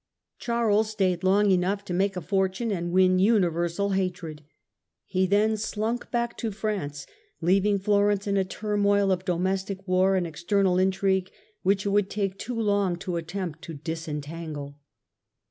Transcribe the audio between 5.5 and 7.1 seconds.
slunk back to France,